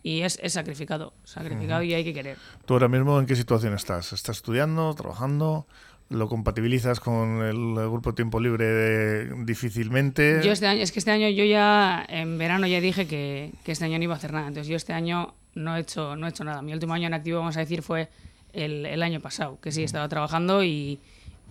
y 0.04 0.22
es, 0.22 0.40
es 0.42 0.54
sacrificado, 0.54 1.14
sacrificado 1.24 1.84
y 1.84 1.94
hay 1.94 2.04
que 2.04 2.14
querer. 2.14 2.38
¿Tú 2.66 2.74
ahora 2.74 2.88
mismo 2.88 3.20
en 3.20 3.26
qué 3.26 3.36
situación 3.36 3.74
estás? 3.74 4.14
¿Estás 4.14 4.38
estudiando, 4.38 4.94
trabajando? 4.94 5.68
¿Lo 6.10 6.30
compatibilizas 6.30 7.02
con 7.02 7.42
el, 7.42 7.74
grupo 7.90 8.14
Tiempo 8.14 8.40
Libre 8.40 9.26
difícilmente? 9.44 10.40
Yo 10.44 10.54
este 10.54 10.68
año, 10.68 10.82
es 10.82 10.92
que 10.92 11.00
este 11.00 11.12
año 11.12 11.28
yo 11.28 11.44
ya, 11.44 12.06
en 12.08 12.38
verano 12.38 12.66
ya 12.68 12.80
dije 12.80 13.08
que, 13.08 13.52
que, 13.66 13.74
este 13.74 13.86
año 13.86 13.98
no 13.98 14.06
iba 14.06 14.14
a 14.14 14.18
hacer 14.18 14.32
nada, 14.32 14.48
entonces 14.48 14.70
yo 14.70 14.78
este 14.78 14.94
año 14.94 15.34
no 15.54 15.76
he 15.76 15.82
hecho, 15.82 16.16
no 16.16 16.28
he 16.28 16.30
hecho 16.30 16.46
nada. 16.46 16.62
Mi 16.62 16.72
último 16.72 16.94
año 16.94 17.08
en 17.08 17.14
activo, 17.14 17.40
vamos 17.40 17.58
a 17.58 17.60
decir, 17.60 17.82
fue 17.82 18.10
el, 18.54 18.86
el 18.86 19.04
año 19.04 19.20
pasado, 19.20 19.60
que 19.62 19.72
sí, 19.72 19.84
estaba 19.84 20.08
trabajando 20.08 20.64
y, 20.64 21.00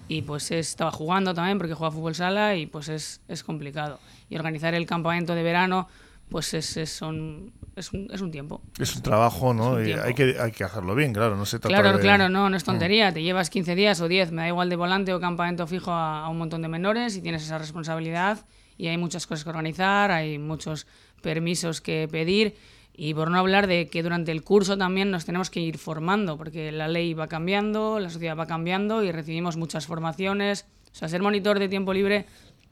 y 0.08 0.22
pues 0.22 0.50
estaba 0.50 0.90
jugando 0.90 1.34
también 1.34 1.58
porque 1.58 1.74
juega 1.74 1.90
fútbol 1.90 2.14
sala 2.14 2.56
y 2.56 2.66
pues 2.66 2.88
es, 2.88 3.20
es 3.28 3.42
complicado. 3.42 3.98
Y 4.30 4.36
organizar 4.36 4.74
el 4.74 4.86
campamento 4.86 5.34
de 5.34 5.42
verano 5.42 5.88
pues 6.30 6.54
es, 6.54 6.76
es, 6.76 6.90
son, 6.90 7.52
es, 7.76 7.92
un, 7.92 8.08
es 8.10 8.22
un 8.22 8.30
tiempo. 8.30 8.62
Es 8.80 8.96
un 8.96 9.02
trabajo, 9.02 9.52
¿no? 9.52 9.82
Y 9.82 9.92
hay, 9.92 10.14
que, 10.14 10.36
hay 10.40 10.50
que 10.50 10.64
hacerlo 10.64 10.94
bien, 10.94 11.12
claro, 11.12 11.36
no 11.36 11.44
se 11.44 11.58
trata 11.58 11.80
Claro, 11.80 11.98
claro, 12.00 12.28
no, 12.30 12.48
no 12.48 12.56
es 12.56 12.64
tontería. 12.64 13.12
Te 13.12 13.22
llevas 13.22 13.50
15 13.50 13.74
días 13.74 14.00
o 14.00 14.08
10, 14.08 14.32
me 14.32 14.42
da 14.42 14.48
igual 14.48 14.70
de 14.70 14.76
volante 14.76 15.12
o 15.12 15.20
campamento 15.20 15.66
fijo 15.66 15.92
a, 15.92 16.28
un 16.28 16.38
montón 16.38 16.62
de 16.62 16.68
menores 16.68 17.16
y 17.16 17.20
tienes 17.20 17.42
esa 17.42 17.58
responsabilidad 17.58 18.46
y 18.78 18.88
hay 18.88 18.96
muchas 18.96 19.26
cosas 19.26 19.44
que 19.44 19.50
organizar, 19.50 20.10
hay 20.10 20.38
muchos 20.38 20.86
permisos 21.20 21.80
que 21.80 22.08
pedir 22.10 22.56
y 22.94 23.12
por 23.12 23.30
no 23.30 23.38
hablar 23.38 23.66
de 23.66 23.88
que 23.88 24.02
durante 24.02 24.32
el 24.32 24.42
curso 24.42 24.78
también 24.78 25.10
nos 25.10 25.26
tenemos 25.26 25.50
que 25.50 25.60
ir 25.60 25.76
formando 25.76 26.38
porque 26.38 26.72
la 26.72 26.88
ley 26.88 27.12
va 27.12 27.26
cambiando, 27.26 28.00
la 28.00 28.08
sociedad 28.08 28.38
va 28.38 28.46
cambiando 28.46 29.02
y 29.02 29.12
recibimos 29.12 29.58
muchas 29.58 29.86
formaciones. 29.86 30.64
O 30.92 30.98
sea, 30.98 31.08
ser 31.08 31.20
monitor 31.20 31.58
de 31.58 31.68
tiempo 31.68 31.92
libre 31.92 32.24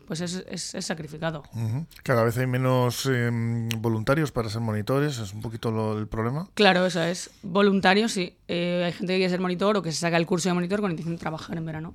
pues 0.07 0.21
es, 0.21 0.45
es, 0.49 0.85
sacrificado. 0.85 1.43
Cada 2.03 2.25
vez 2.25 2.37
hay 2.39 2.47
menos 2.47 3.07
em, 3.07 3.69
voluntarios 3.79 4.33
para 4.33 4.49
ser 4.49 4.61
monitores, 4.61 5.19
es 5.19 5.33
un 5.33 5.41
poquito 5.41 5.99
el 5.99 6.07
problema. 6.07 6.49
Claro, 6.55 6.87
eso 6.87 7.03
es. 7.03 7.31
Voluntarios, 7.43 8.13
sí. 8.13 8.37
Eh, 8.49 8.83
hay 8.87 8.93
gente 8.93 9.15
que 9.15 9.19
quiere 9.19 9.31
ser 9.31 9.41
monitor 9.41 9.77
o 9.77 9.83
que 9.83 9.93
se 9.93 9.99
saca 9.99 10.17
el 10.17 10.27
curso 10.27 10.49
de 10.49 10.55
monitor 10.55 10.81
con 10.81 10.91
intención 10.91 11.17
de 11.17 11.21
trabajar 11.21 11.57
en 11.57 11.65
verano. 11.65 11.95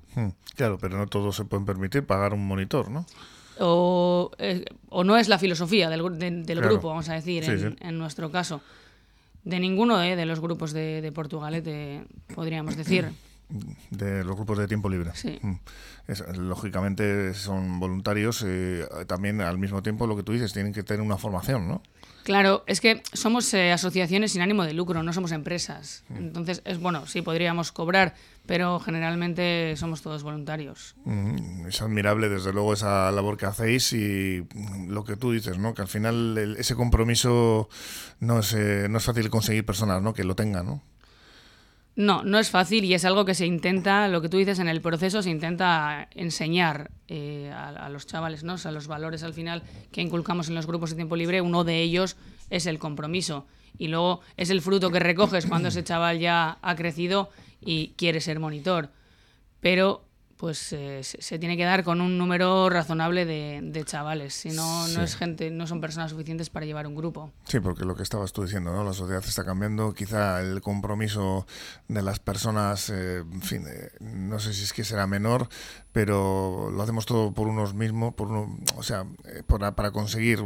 Claro, 0.56 0.78
pero 0.80 0.98
no 0.98 1.08
todos 1.08 1.36
se 1.36 1.46
pueden 1.46 1.66
permitir 1.66 2.06
pagar 2.06 2.34
un 2.34 2.46
monitor, 2.46 2.90
¿no? 2.90 3.06
O, 3.60 4.32
eh, 4.38 4.66
o 4.90 5.04
no 5.04 5.18
es 5.18 5.28
la 5.28 5.38
filosofía 5.38 5.90
del, 5.90 6.18
del 6.46 6.62
grupo, 6.62 6.90
vamos 6.90 7.10
a 7.10 7.14
decir, 7.14 7.44
en, 7.44 7.78
en, 7.80 7.98
nuestro 7.98 8.32
caso. 8.32 8.62
De 9.44 9.60
ninguno 9.60 10.02
eh, 10.02 10.16
de 10.16 10.26
los 10.26 10.40
grupos 10.40 10.74
de, 10.74 11.02
de 11.02 11.12
Portugalete, 11.12 12.06
podríamos 12.34 12.76
decir 12.76 13.12
de 13.90 14.24
los 14.24 14.36
grupos 14.36 14.58
de 14.58 14.68
tiempo 14.68 14.90
libre. 14.90 15.12
Sí. 15.16 15.40
Mm. 15.42 15.56
lógicamente 16.38 17.34
son 17.34 17.80
voluntarios, 17.80 18.44
eh, 18.46 18.86
también 19.08 19.42
al 19.42 19.58
mismo 19.58 19.82
tiempo 19.82 20.08
lo 20.08 20.16
que 20.16 20.24
tú 20.24 20.34
dices, 20.34 20.54
tienen 20.54 20.74
que 20.74 20.84
tener 20.84 21.02
una 21.02 21.18
formación, 21.18 21.68
¿no? 21.68 21.82
Claro, 22.24 22.64
es 22.68 22.80
que 22.80 23.02
somos 23.14 23.52
eh, 23.54 23.72
asociaciones 23.72 24.34
sin 24.34 24.42
ánimo 24.42 24.64
de 24.64 24.74
lucro, 24.74 25.02
no 25.02 25.14
somos 25.14 25.32
empresas. 25.32 26.04
Mm. 26.10 26.18
Entonces, 26.18 26.62
es 26.66 26.80
bueno, 26.80 27.08
sí 27.08 27.22
podríamos 27.22 27.72
cobrar, 27.72 28.14
pero 28.46 28.80
generalmente 28.80 29.76
somos 29.78 30.02
todos 30.02 30.22
voluntarios. 30.22 30.96
Mm, 31.06 31.68
es 31.68 31.82
admirable, 31.82 32.30
desde 32.30 32.54
luego, 32.54 32.74
esa 32.74 33.12
labor 33.12 33.38
que 33.38 33.48
hacéis 33.48 33.94
y 33.94 34.46
lo 34.88 35.06
que 35.06 35.16
tú 35.16 35.32
dices, 35.32 35.58
¿no? 35.58 35.74
Que 35.74 35.82
al 35.82 35.88
final 35.88 36.56
ese 36.60 36.76
compromiso 36.76 37.70
no 38.20 38.40
es, 38.40 38.54
eh, 38.54 38.88
no 38.90 39.00
es 39.00 39.04
fácil 39.04 39.30
conseguir 39.30 39.66
personas, 39.66 40.02
¿no? 40.02 40.14
Que 40.14 40.24
lo 40.24 40.36
tengan, 40.36 40.66
¿no? 40.66 40.84
No, 42.00 42.24
no 42.24 42.40
es 42.40 42.50
fácil 42.50 42.86
y 42.86 42.94
es 42.94 43.04
algo 43.04 43.26
que 43.26 43.36
se 43.36 43.46
intenta, 43.46 44.08
lo 44.08 44.22
que 44.22 44.30
tú 44.30 44.38
dices 44.38 44.60
en 44.60 44.70
el 44.70 44.80
proceso, 44.80 45.22
se 45.22 45.32
intenta 45.32 46.08
enseñar 46.12 46.92
eh, 47.10 47.52
a, 47.54 47.90
los 47.90 48.08
chavales, 48.08 48.46
¿no? 48.46 48.56
a 48.64 48.72
los 48.72 48.88
valores 48.88 49.22
al 49.22 49.34
final 49.34 49.64
que 49.92 50.00
inculcamos 50.00 50.48
en 50.48 50.56
los 50.56 50.66
grupos 50.66 50.92
de 50.92 50.96
tiempo 50.96 51.18
libre. 51.18 51.42
Uno 51.42 51.66
de 51.66 51.82
ellos 51.82 52.16
es 52.50 52.68
el 52.68 52.80
compromiso 52.80 53.48
y 53.78 53.90
luego 53.90 54.22
es 54.38 54.50
el 54.50 54.62
fruto 54.62 54.92
que 54.92 55.00
recoges 55.00 55.46
cuando 55.46 55.68
ese 55.68 55.84
chaval 55.84 56.20
ya 56.20 56.58
ha 56.62 56.76
crecido 56.78 57.32
y 57.60 57.90
quiere 57.98 58.22
ser 58.22 58.40
monitor. 58.40 58.92
Pero 59.60 60.06
pues 60.40 60.72
eh, 60.72 61.02
se 61.04 61.38
tiene 61.38 61.58
que 61.58 61.66
dar 61.66 61.84
con 61.84 62.00
un 62.00 62.18
número 62.18 62.70
razonable 62.70 63.26
de, 63.26 63.84
chavales. 63.84 64.34
Si 64.34 64.52
no, 64.52 64.88
no 64.88 65.04
es 65.04 65.18
gente, 65.18 65.52
no 65.52 65.68
son 65.68 65.82
personas 65.82 66.12
suficientes 66.12 66.50
para 66.50 66.66
llevar 66.66 66.88
un 66.88 66.96
grupo. 66.96 67.34
Sí, 67.44 67.60
porque 67.60 67.84
lo 67.84 67.94
que 67.94 68.04
estabas 68.04 68.32
tú 68.32 68.44
diciendo, 68.44 68.72
¿no? 68.72 68.86
La 68.86 68.94
sociedad 68.94 69.22
está 69.22 69.44
cambiando. 69.44 69.94
Quizá 69.94 70.40
el 70.40 70.62
compromiso 70.62 71.46
de 71.90 72.02
las 72.04 72.20
personas, 72.20 72.90
eh, 72.90 73.18
en 73.18 73.42
fin, 73.42 73.66
eh, 73.68 73.92
no 74.00 74.40
sé 74.40 74.54
si 74.54 74.64
es 74.64 74.72
que 74.72 74.86
será 74.86 75.08
menor, 75.08 75.50
pero 75.92 76.72
lo 76.74 76.84
hacemos 76.84 77.06
todo 77.06 77.34
por 77.34 77.50
unos 77.50 77.74
mismos, 77.74 78.14
por 78.14 78.30
uno, 78.30 78.60
o 78.78 78.84
sea, 78.84 79.06
para, 79.46 79.92
conseguir 79.92 80.40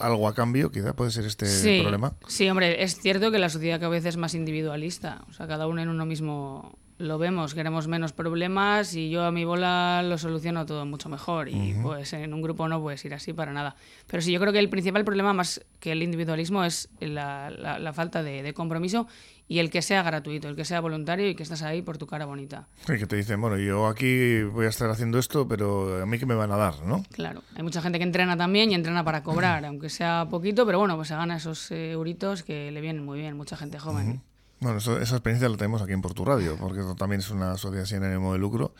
algo 0.00 0.26
a 0.26 0.34
cambio. 0.34 0.72
Quizá 0.72 0.94
puede 0.94 1.12
ser 1.12 1.26
este 1.26 1.80
problema. 1.82 2.12
Sí, 2.26 2.50
hombre, 2.50 2.82
es 2.82 2.98
cierto 2.98 3.30
que 3.30 3.38
la 3.38 3.50
sociedad 3.50 3.78
cada 3.78 3.90
vez 3.90 4.04
es 4.04 4.16
más 4.16 4.34
individualista. 4.34 5.24
O 5.30 5.32
sea, 5.32 5.46
cada 5.46 5.68
uno 5.68 5.80
en 5.80 5.90
uno 5.90 6.06
mismo 6.06 6.76
lo 6.98 7.16
vemos, 7.16 7.54
queremos 7.54 7.86
menos 7.86 8.12
problemas 8.12 8.94
y 8.94 9.08
yo 9.08 9.24
a 9.24 9.30
mi 9.30 9.44
bola 9.44 10.02
lo 10.02 10.18
soluciono 10.18 10.66
todo 10.66 10.84
mucho 10.84 11.08
mejor. 11.08 11.48
Y 11.48 11.74
pues 11.80 12.12
en 12.12 12.34
un 12.34 12.42
grupo 12.42 12.68
no 12.68 12.80
puedes 12.80 13.04
ir 13.04 13.14
así 13.14 13.32
para 13.32 13.52
nada. 13.52 13.76
Pero 14.08 14.20
sí, 14.20 14.32
yo 14.32 14.40
creo 14.40 14.52
que 14.52 14.58
el 14.58 14.68
principal 14.68 15.04
problema 15.04 15.32
más 15.32 15.64
que 15.78 15.92
el 15.92 16.02
individualismo 16.02 16.64
es 16.64 16.88
la, 17.00 17.50
la, 17.50 17.92
falta 17.92 18.22
de, 18.22 18.52
compromiso 18.52 19.06
y 19.46 19.60
el 19.60 19.70
que 19.70 19.80
sea 19.80 20.02
gratuito, 20.02 20.48
el 20.48 20.56
que 20.56 20.64
sea 20.64 20.80
voluntario 20.80 21.28
y 21.28 21.34
que 21.36 21.44
estás 21.44 21.62
ahí 21.62 21.82
por 21.82 21.98
tu 21.98 22.06
cara 22.06 22.26
bonita. 22.26 22.66
Y 22.88 22.98
que 22.98 23.06
te 23.06 23.16
dicen, 23.16 23.40
bueno, 23.40 23.56
yo 23.58 23.86
aquí 23.86 24.42
voy 24.42 24.66
a 24.66 24.68
estar 24.68 24.90
haciendo 24.90 25.18
esto, 25.18 25.46
pero 25.46 26.02
a 26.02 26.06
mí 26.06 26.18
que 26.18 26.26
me 26.26 26.34
van 26.34 26.50
a 26.50 26.56
dar, 26.56 26.82
¿no? 26.84 27.04
Claro, 27.12 27.42
hay 27.54 27.62
mucha 27.62 27.80
gente 27.80 27.98
que 27.98 28.04
entrena 28.04 28.36
también 28.36 28.72
y 28.72 28.74
entrena 28.74 29.04
para 29.04 29.22
cobrar, 29.22 29.64
aunque 29.64 29.88
sea 29.88 30.26
poquito, 30.28 30.66
pero 30.66 30.80
bueno, 30.80 30.96
pues 30.96 31.08
se 31.08 31.14
gana 31.14 31.36
esos 31.36 31.70
eh, 31.70 31.92
euritos 31.92 32.42
que 32.42 32.72
le 32.72 32.80
vienen 32.80 33.04
muy 33.04 33.20
bien, 33.20 33.36
mucha 33.36 33.56
gente 33.56 33.78
joven. 33.78 34.20
Bueno, 34.60 34.78
esa 34.78 34.98
experiencia 34.98 35.48
la 35.48 35.56
tenemos 35.56 35.82
aquí 35.82 35.92
en 35.92 36.02
Radio, 36.02 36.56
porque 36.56 36.80
esto 36.80 36.96
también 36.96 37.20
es 37.20 37.30
una 37.30 37.56
sociedad 37.56 37.84
sin 37.84 38.02
ánimo 38.02 38.32
de 38.32 38.38
lucro 38.38 38.74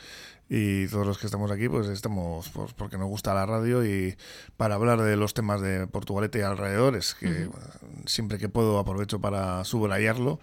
y 0.48 0.86
todos 0.88 1.06
los 1.06 1.18
que 1.18 1.26
estamos 1.26 1.50
aquí 1.50 1.68
pues 1.68 1.88
estamos 1.88 2.48
pues, 2.48 2.72
porque 2.72 2.96
nos 2.96 3.08
gusta 3.08 3.34
la 3.34 3.44
radio 3.44 3.84
y 3.84 4.16
para 4.56 4.76
hablar 4.76 5.02
de 5.02 5.16
los 5.16 5.34
temas 5.34 5.60
de 5.60 5.86
Portugalete 5.86 6.38
y 6.38 6.42
alrededores, 6.42 7.14
que 7.14 7.48
siempre 8.06 8.38
que 8.38 8.48
puedo 8.48 8.78
aprovecho 8.78 9.20
para 9.20 9.64
subrayarlo. 9.64 10.40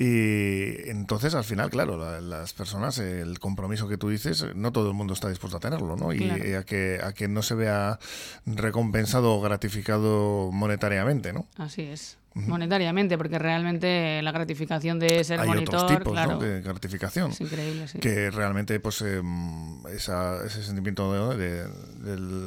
Y 0.00 0.88
entonces, 0.88 1.34
al 1.34 1.42
final, 1.42 1.70
claro, 1.70 2.20
las 2.20 2.52
personas, 2.52 2.98
el 2.98 3.40
compromiso 3.40 3.88
que 3.88 3.96
tú 3.96 4.08
dices, 4.08 4.46
no 4.54 4.70
todo 4.70 4.86
el 4.90 4.94
mundo 4.94 5.12
está 5.12 5.28
dispuesto 5.28 5.56
a 5.56 5.60
tenerlo, 5.60 5.96
¿no? 5.96 6.12
Y, 6.12 6.30
a, 6.54 6.62
que, 6.62 7.00
a 7.02 7.12
que 7.12 7.26
no 7.26 7.42
se 7.42 7.56
vea 7.56 7.98
recompensado 8.46 9.34
o 9.34 9.40
gratificado 9.40 10.52
monetariamente, 10.52 11.32
¿no? 11.32 11.48
Así 11.56 11.82
es 11.82 12.16
monetariamente, 12.46 13.18
porque 13.18 13.38
realmente 13.38 14.20
la 14.22 14.32
gratificación 14.32 14.98
de 14.98 15.24
ser 15.24 15.40
Hay 15.40 15.48
monitor, 15.48 15.74
otros 15.76 15.98
tipos 15.98 16.12
claro, 16.12 16.38
de 16.38 16.60
gratificación. 16.60 17.30
Es 17.30 17.40
increíble, 17.40 17.88
sí. 17.88 17.98
Que 17.98 18.30
realmente, 18.30 18.78
pues, 18.80 19.02
em, 19.02 19.84
ese 19.86 20.62
sentimiento 20.62 21.34
de, 21.36 21.66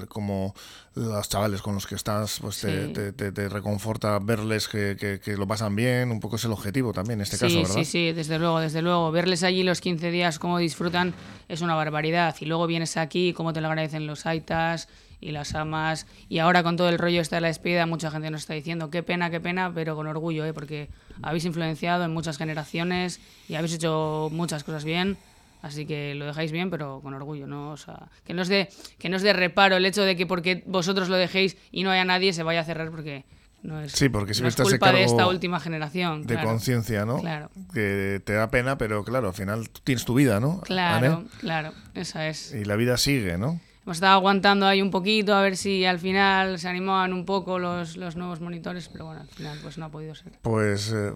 como 0.07 0.53
los 0.95 1.29
chavales 1.29 1.62
con 1.62 1.75
los 1.75 1.88
que 1.88 1.95
estás, 1.95 2.39
pues 2.41 2.62
te, 2.62 3.12
te, 3.13 3.50
reconforta 3.50 4.19
verles 4.19 4.67
que, 4.67 5.19
que, 5.24 5.38
lo 5.38 5.48
pasan 5.48 5.75
bien, 5.75 6.12
un 6.12 6.19
poco 6.19 6.36
es 6.36 6.45
el 6.45 6.51
objetivo 6.51 6.93
también 6.93 7.19
en 7.19 7.24
este 7.24 7.38
caso, 7.38 7.55
¿verdad? 7.55 7.75
Sí, 7.75 7.86
sí, 7.86 8.12
desde 8.12 8.39
luego, 8.39 8.60
desde 8.60 8.81
luego. 8.81 9.12
Verles 9.12 9.43
allí 9.43 9.63
los 9.63 9.81
15 9.81 10.12
días, 10.12 10.39
cómo 10.39 10.57
disfrutan, 10.57 11.13
es 11.48 11.62
una 11.62 11.75
barbaridad. 11.75 12.36
Y 12.39 12.45
luego 12.45 12.67
vienes 12.67 12.98
aquí, 12.98 13.33
cómo 13.33 13.53
te 13.53 13.62
lo 13.62 13.67
agradecen 13.67 14.07
los 14.07 14.25
aitas 14.25 14.88
y 15.22 15.32
las 15.32 15.56
amas. 15.56 16.08
Y 16.28 16.40
ahora 16.40 16.63
con 16.63 16.75
todo 16.75 16.90
el 16.90 16.98
rollo 16.98 17.22
está 17.22 17.38
de 17.38 17.42
la 17.42 17.48
despedida, 17.48 17.86
mucha 17.86 18.12
gente 18.12 18.30
nos 18.32 18.42
está 18.42 18.56
diciendo 18.56 18.90
qué 18.90 19.04
pena, 19.04 19.30
qué 19.30 19.40
pena, 19.40 19.72
pero 19.74 19.96
con 19.96 20.08
orgullo, 20.08 20.44
¿eh? 20.46 20.54
porque 20.54 20.90
habéis 21.22 21.46
influenciado 21.46 22.04
en 22.04 22.12
muchas 22.12 22.38
generaciones 22.38 23.22
y 23.48 23.56
habéis 23.56 23.75
hecho 23.75 24.30
muchas 24.32 24.63
cosas 24.63 24.84
bien. 24.84 25.18
Así 25.62 25.86
que 25.86 26.16
lo 26.16 26.25
dejáis 26.25 26.51
bien, 26.51 26.72
pero 26.72 27.01
con 27.01 27.13
orgullo, 27.13 27.46
¿no? 27.46 27.70
O 27.70 27.78
sea, 27.78 28.08
que 28.25 28.34
no 28.34 28.42
es 28.42 28.48
de, 28.48 28.70
que 28.98 29.10
no 29.10 29.16
es 29.16 29.22
de 29.22 29.32
reparo 29.32 29.75
el 29.75 29.86
hecho 29.86 30.01
de 30.01 30.16
que 30.16 30.25
porque 30.25 30.63
vosotros 30.66 31.08
lo 31.08 31.16
dejéis 31.18 31.56
y 31.72 31.84
no 31.84 31.92
haya 31.92 32.04
nadie 32.04 32.34
se 32.34 32.42
vaya 32.42 32.62
a 32.62 32.63
cerrar 32.63 32.90
porque 32.90 33.25
no 33.62 33.80
es, 33.80 33.92
sí, 33.92 34.10
porque 34.10 34.34
si 34.34 34.42
no 34.42 34.48
es 34.48 34.56
culpa 34.56 34.92
de 34.92 35.04
esta 35.04 35.28
última 35.28 35.60
generación. 35.60 36.25
De 36.25 36.42
conciencia, 36.42 37.06
¿no? 37.06 37.20
Claro. 37.20 37.51
Que 37.75 38.20
te 38.25 38.34
da 38.34 38.50
pena, 38.50 38.80
pero 38.80 39.04
claro, 39.04 39.28
al 39.28 39.34
final 39.36 39.70
tienes 39.84 40.04
tu 40.04 40.16
vida, 40.16 40.40
¿no? 40.40 40.62
Claro, 40.62 41.25
claro, 41.40 41.74
esa 41.94 42.28
es. 42.28 42.56
Y 42.56 42.66
la 42.66 42.75
vida 42.75 42.98
sigue, 42.98 43.38
¿no? 43.38 43.60
Hemos 43.83 43.97
estado 43.97 44.13
aguantando 44.13 44.67
ahí 44.67 44.81
un 44.81 44.91
poquito 44.91 45.33
a 45.35 45.41
ver 45.41 45.57
si 45.57 45.85
al 45.85 46.00
final 46.00 46.59
se 46.59 46.67
animaban 46.67 47.13
un 47.13 47.25
poco 47.25 47.59
los, 47.59 47.97
los 47.97 48.15
nuevos 48.15 48.39
monitores, 48.41 48.89
pero 48.89 49.05
bueno, 49.05 49.21
al 49.21 49.27
final 49.27 49.57
pues 49.61 49.77
no 49.77 49.85
ha 49.85 49.89
podido 49.89 50.13
ser. 50.15 50.33
Pues 50.41 50.91
eh, 50.93 51.11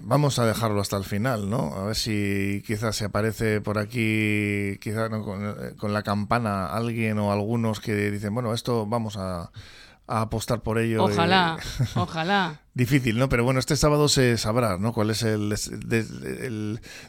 vamos 0.00 0.38
a 0.38 0.46
dejarlo 0.46 0.80
hasta 0.80 0.96
el 0.96 1.04
final, 1.04 1.48
¿no? 1.48 1.74
A 1.74 1.84
ver 1.84 1.96
si 1.96 2.62
quizás 2.66 2.96
se 2.96 3.06
aparece 3.06 3.60
por 3.60 3.78
aquí, 3.78 4.78
quizás 4.80 5.08
con, 5.08 5.74
con, 5.76 5.92
la 5.92 6.02
campana 6.02 6.66
alguien 6.66 7.18
o 7.18 7.32
algunos 7.32 7.80
que 7.80 7.94
dicen, 8.10 8.34
bueno, 8.34 8.52
esto 8.52 8.86
vamos 8.86 9.16
a 9.16 9.50
a 10.10 10.22
apostar 10.22 10.60
por 10.60 10.78
ello. 10.78 11.04
Ojalá, 11.04 11.56
ojalá. 11.94 12.60
Difícil, 12.72 13.18
¿no? 13.18 13.28
Pero 13.28 13.42
bueno, 13.42 13.58
este 13.58 13.74
sábado 13.74 14.08
se 14.08 14.38
sabrá, 14.38 14.78
¿no? 14.78 14.92
Cuál 14.92 15.10
es 15.10 15.22
el, 15.24 15.48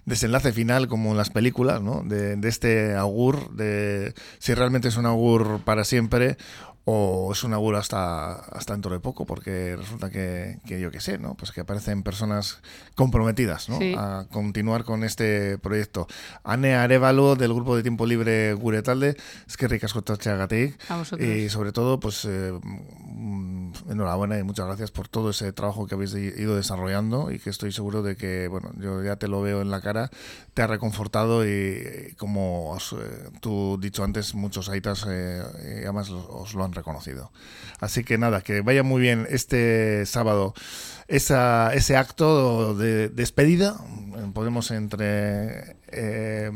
desenlace 0.05 0.51
final, 0.53 0.87
como 0.87 1.11
en 1.11 1.17
las 1.17 1.29
películas, 1.29 1.81
¿no? 1.81 2.01
De, 2.03 2.35
de, 2.35 2.49
este 2.49 2.95
augur, 2.95 3.51
de 3.51 4.13
si 4.39 4.55
realmente 4.55 4.87
es 4.87 4.97
un 4.97 5.05
augur 5.05 5.61
para 5.63 5.83
siempre 5.83 6.37
o 6.83 7.31
es 7.31 7.43
un 7.43 7.53
auguro 7.53 7.77
hasta, 7.77 8.33
hasta 8.33 8.73
dentro 8.73 8.91
de 8.91 8.99
poco, 8.99 9.25
porque 9.25 9.75
resulta 9.77 10.09
que, 10.09 10.57
que 10.65 10.79
yo 10.79 10.89
qué 10.89 10.99
sé, 10.99 11.19
¿no? 11.19 11.35
Pues 11.35 11.51
que 11.51 11.61
aparecen 11.61 12.01
personas 12.01 12.59
comprometidas 12.95 13.69
¿no? 13.69 13.77
a 13.99 14.25
continuar 14.31 14.83
con 14.83 15.03
este 15.03 15.59
proyecto. 15.59 16.07
Ane 16.43 16.73
Arevalo, 16.73 17.35
del 17.35 17.53
grupo 17.53 17.75
de 17.75 17.83
tiempo 17.83 18.07
libre 18.07 18.53
Guretalde, 18.53 19.15
es 19.47 19.57
que 19.57 19.67
ricas 19.67 19.93
Y 21.19 21.49
sobre 21.49 21.71
todo, 21.71 21.99
pues 21.99 22.25
eh, 22.25 22.51
enhorabuena 23.89 24.37
y 24.37 24.43
muchas 24.43 24.67
gracias 24.67 24.91
por 24.91 25.07
todo 25.07 25.29
ese 25.29 25.51
trabajo 25.53 25.87
que 25.87 25.95
habéis 25.95 26.13
ido 26.13 26.55
desarrollando 26.55 27.31
y 27.31 27.39
que 27.39 27.49
estoy 27.49 27.71
seguro 27.71 28.01
de 28.03 28.15
que, 28.15 28.47
bueno, 28.47 28.71
yo 28.77 29.03
ya 29.03 29.15
te 29.15 29.27
lo 29.27 29.41
veo 29.41 29.61
en 29.61 29.71
la 29.71 29.81
cara, 29.81 30.09
te 30.53 30.61
ha 30.61 30.67
reconfortado 30.67 31.47
y, 31.47 32.15
como 32.17 32.71
os, 32.71 32.93
eh, 32.93 32.97
tú 33.39 33.77
dicho 33.81 34.03
antes, 34.03 34.35
muchos 34.35 34.69
aitas 34.69 35.05
eh, 35.09 35.43
además 35.83 36.09
os 36.09 36.53
lo 36.53 36.63
han 36.63 36.73
reconocido. 36.73 37.31
Así 37.79 38.03
que 38.03 38.17
nada, 38.17 38.41
que 38.41 38.61
vaya 38.61 38.83
muy 38.83 39.01
bien 39.01 39.27
este 39.29 40.05
sábado 40.05 40.53
esa, 41.07 41.73
ese 41.73 41.97
acto 41.97 42.75
de 42.75 43.09
despedida. 43.09 43.77
Podemos 44.33 44.71
entre... 44.71 45.75
Eh, 45.87 46.51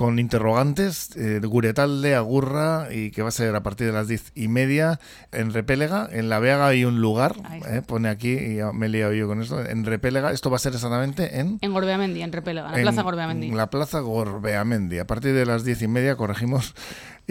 con 0.00 0.18
interrogantes, 0.18 1.14
eh, 1.14 1.40
Guretalde, 1.44 2.14
Agurra, 2.14 2.88
y 2.90 3.10
que 3.10 3.20
va 3.20 3.28
a 3.28 3.32
ser 3.32 3.54
a 3.54 3.62
partir 3.62 3.86
de 3.86 3.92
las 3.92 4.08
diez 4.08 4.32
y 4.34 4.48
media 4.48 4.98
en 5.30 5.52
Repélega. 5.52 6.08
En 6.10 6.30
La 6.30 6.38
Vega 6.38 6.66
hay 6.66 6.86
un 6.86 7.02
lugar, 7.02 7.36
eh, 7.68 7.82
pone 7.86 8.08
aquí, 8.08 8.32
y 8.32 8.60
me 8.72 8.86
he 8.86 8.88
liado 8.88 9.12
yo 9.12 9.28
con 9.28 9.42
esto, 9.42 9.62
en 9.62 9.84
Repélega. 9.84 10.32
Esto 10.32 10.48
va 10.48 10.56
a 10.56 10.58
ser 10.58 10.72
exactamente 10.72 11.38
en... 11.38 11.58
En 11.60 11.74
Gorbeamendi, 11.74 12.22
en 12.22 12.32
Repélega, 12.32 12.68
en 12.68 12.76
la 12.76 12.92
Plaza 12.92 13.02
Gorbeamendi. 13.02 13.48
En 13.48 13.56
la 13.58 13.68
Plaza 13.68 14.00
Gorbeamendi. 14.00 14.98
A 15.00 15.06
partir 15.06 15.34
de 15.34 15.44
las 15.44 15.64
diez 15.64 15.82
y 15.82 15.88
media, 15.88 16.16
corregimos, 16.16 16.74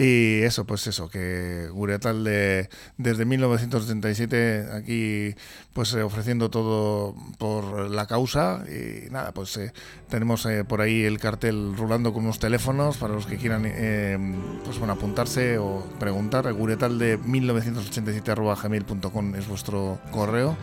y 0.02 0.40
eso, 0.44 0.64
pues 0.64 0.86
eso, 0.86 1.10
que 1.10 1.68
Guretalde 1.70 2.70
desde 2.96 3.26
1987 3.26 4.68
aquí 4.72 5.34
pues 5.74 5.92
eh, 5.92 6.02
ofreciendo 6.02 6.48
todo 6.48 7.14
por 7.36 7.90
la 7.90 8.06
causa 8.06 8.64
y 8.66 9.10
nada, 9.10 9.32
pues 9.32 9.58
eh, 9.58 9.74
tenemos 10.08 10.46
eh, 10.46 10.64
por 10.64 10.80
ahí 10.80 11.02
el 11.04 11.18
cartel 11.18 11.76
rulando 11.76 12.14
con 12.14 12.24
unos 12.24 12.38
teléfonos 12.38 12.96
para 12.96 13.12
los 13.12 13.26
que 13.26 13.36
quieran 13.36 13.60
pues 14.64 14.78
bueno, 14.78 14.94
apuntarse 14.94 15.58
o 15.58 15.84
preguntar. 15.98 16.50
Guretalde 16.50 17.18
1987 17.18 18.34
gmail.com 18.34 19.34
es 19.34 19.48
vuestro 19.48 19.98
correo. 20.12 20.56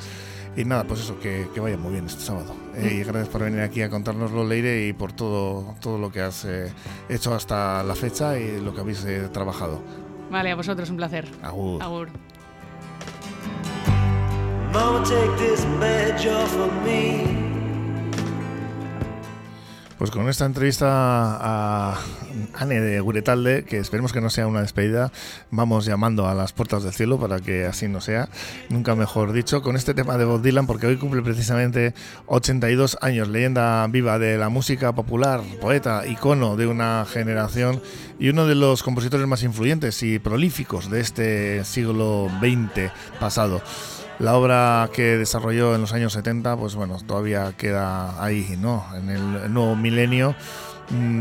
Y 0.58 0.66
nada, 0.66 0.86
pues 0.86 1.02
eso, 1.02 1.20
que, 1.20 1.48
que 1.54 1.60
vaya 1.60 1.78
muy 1.78 1.94
bien 1.94 2.08
este 2.08 2.24
sábado. 2.24 2.56
Eh, 2.76 2.98
y 3.00 3.04
gracias 3.04 3.30
por 3.30 3.44
venir 3.44 3.62
aquí 3.62 3.84
a 3.84 3.92
contárnoslo, 3.92 4.44
Leire, 4.44 4.88
y 4.88 4.94
por 4.94 5.14
todo, 5.14 5.76
todo 5.80 6.00
lo 6.00 6.12
que 6.12 6.22
has 6.22 6.46
eh, 6.46 6.74
hecho 7.08 7.32
hasta 7.36 7.84
la 7.84 7.94
fecha 7.94 8.40
y 8.40 8.60
lo 8.60 8.74
que 8.74 8.82
habéis 8.82 9.06
eh, 9.06 9.30
trabajado. 9.32 9.84
Vale, 10.32 10.50
a 10.50 10.56
vosotros, 10.56 10.90
un 10.90 10.98
placer. 10.98 11.28
Agur. 11.44 11.84
Agur. 11.84 12.10
Pues 20.00 20.10
con 20.10 20.28
esta 20.28 20.46
entrevista 20.46 20.88
a 20.90 22.00
Anne 22.54 22.82
de 22.82 23.00
Guretalde, 23.00 23.64
que 23.64 23.78
esperemos 23.78 24.14
que 24.14 24.22
no 24.22 24.30
sea 24.30 24.48
una 24.48 24.62
despedida, 24.62 25.12
vamos 25.52 25.86
llamando 25.86 26.28
a 26.28 26.34
las 26.34 26.54
puertas 26.54 26.84
del 26.84 26.94
cielo 26.94 27.20
para 27.20 27.40
que 27.40 27.66
así 27.66 27.88
no 27.88 28.02
sea, 28.02 28.30
nunca 28.70 28.96
mejor 28.96 29.32
dicho, 29.34 29.62
con 29.62 29.76
este 29.76 29.94
tema 29.94 30.18
de 30.18 30.26
Bob 30.26 30.42
Dylan, 30.42 30.68
porque 30.68 30.88
hoy 30.88 30.98
cumple 30.98 31.22
precisamente 31.22 31.94
82 32.28 32.98
años, 33.02 33.28
leyenda 33.28 33.86
viva 33.88 34.20
de 34.20 34.38
la 34.38 34.50
música 34.50 34.94
popular, 34.94 35.42
poeta, 35.62 36.06
icono 36.08 36.56
de 36.56 36.68
una 36.68 37.06
generación 37.12 37.82
y 38.20 38.30
uno 38.30 38.48
de 38.48 38.56
los 38.56 38.84
compositores 38.84 39.28
más 39.28 39.44
influyentes 39.44 40.02
y 40.04 40.20
prolíficos 40.20 40.90
de 40.90 41.02
este 41.02 41.64
siglo 41.64 42.30
XX 42.40 42.92
pasado. 43.20 43.62
La 44.20 44.34
obra 44.34 44.90
que 44.92 45.16
desarrolló 45.18 45.76
en 45.76 45.82
los 45.82 45.94
años 45.94 46.14
70, 46.14 46.58
pues 46.58 46.74
bueno, 46.74 46.98
todavía 47.06 47.54
queda 47.56 48.24
ahí, 48.24 48.58
¿no? 48.60 48.84
En 48.96 49.10
el 49.10 49.54
nuevo 49.54 49.76
milenio 49.76 50.36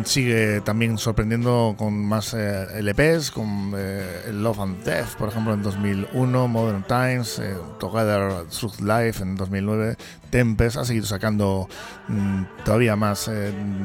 sigue 0.05 0.61
también 0.61 0.97
sorprendiendo 0.99 1.75
con 1.77 1.95
más 2.07 2.35
eh, 2.35 2.67
LPs, 2.83 3.31
con 3.31 3.73
eh, 3.77 4.31
Love 4.33 4.61
and 4.61 4.85
Death, 4.85 5.17
por 5.19 5.29
ejemplo, 5.29 5.55
en 5.55 5.63
2001, 5.63 6.49
Modern 6.49 6.85
Times, 6.85 7.39
eh, 7.41 7.57
Together 7.81 8.45
Truth 8.49 8.81
Life 8.81 9.23
en 9.23 9.37
2009, 9.37 9.97
Tempest, 10.31 10.77
ha 10.77 10.85
seguido 10.85 11.07
sacando 11.07 11.69
mm, 12.09 12.43
todavía 12.65 12.97
más 12.97 13.31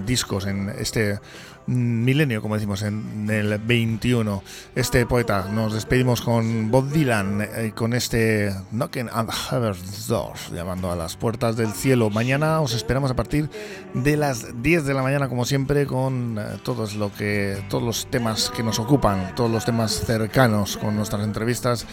discos 0.05 0.45
en 0.45 0.69
este 0.77 1.19
milenio, 1.67 2.41
como 2.41 2.55
decimos, 2.55 2.81
en 2.81 3.29
el 3.29 3.57
21. 3.57 4.43
Este 4.75 5.05
poeta, 5.05 5.47
nos 5.51 5.73
despedimos 5.73 6.21
con 6.21 6.71
Bob 6.71 6.89
Dylan, 6.89 7.41
eh, 7.41 7.71
con 7.75 7.93
este 7.93 8.53
Knocking 8.71 9.09
on 9.09 9.27
Heaven's 9.29 10.07
Doors, 10.07 10.51
llamando 10.51 10.91
a 10.91 10.95
las 10.95 11.15
puertas 11.15 11.55
del 11.55 11.71
cielo. 11.71 12.09
Mañana 12.09 12.61
os 12.61 12.73
esperamos 12.73 13.11
a 13.11 13.15
partir 13.15 13.49
de 13.93 14.17
las 14.17 14.61
10 14.61 14.85
de 14.85 14.93
la 14.93 15.03
mañana, 15.03 15.29
como 15.29 15.45
siempre, 15.45 15.85
con 15.85 16.37
eh, 16.37 16.57
todos, 16.63 16.95
lo 16.95 17.13
que, 17.13 17.63
todos 17.69 17.83
los 17.83 18.07
temas 18.07 18.51
que 18.55 18.63
nos 18.63 18.79
ocupan, 18.79 19.33
todos 19.35 19.51
los 19.51 19.65
temas 19.65 20.03
cercanos, 20.05 20.77
con 20.77 20.95
nuestras 20.95 21.23
entrevistas 21.23 21.85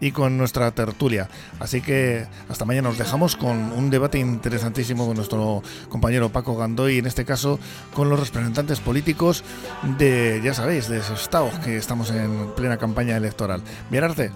y 0.00 0.12
con 0.12 0.36
nuestra 0.38 0.70
tertulia. 0.70 1.28
Así 1.60 1.80
que 1.80 2.26
hasta 2.48 2.64
mañana 2.64 2.88
nos 2.88 2.98
dejamos 2.98 3.36
con 3.36 3.72
un 3.72 3.90
debate 3.90 4.18
interesantísimo 4.18 5.06
con 5.06 5.16
nuestro 5.16 5.62
compañero 5.88 6.30
Paco 6.30 6.56
Gandoy, 6.56 6.98
en 6.98 7.06
este 7.06 7.24
caso 7.24 7.58
con 7.94 8.08
los 8.08 8.20
representantes 8.20 8.80
políticos 8.80 9.44
de, 9.98 10.40
ya 10.42 10.54
sabéis, 10.54 10.88
de 10.88 10.98
ese 10.98 11.14
estado 11.14 11.50
que 11.64 11.76
estamos 11.76 12.10
en 12.10 12.52
plena 12.54 12.76
campaña 12.76 13.16
electoral. 13.16 13.62
Mirarte. 13.90 14.30